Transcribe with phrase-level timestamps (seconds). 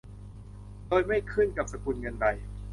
[0.87, 2.27] โดยไม่ขึ้นกับสกุลเงินใด